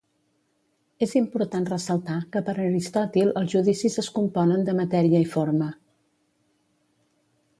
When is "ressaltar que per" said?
1.71-2.55